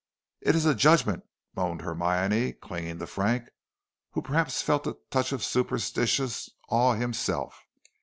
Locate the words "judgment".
0.73-1.25